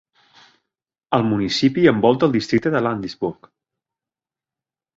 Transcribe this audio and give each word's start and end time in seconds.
El 1.17 1.25
municipi 1.27 1.85
envolta 1.93 2.29
el 2.29 2.35
districte 2.37 2.73
de 2.77 2.81
Landisburg. 2.87 3.53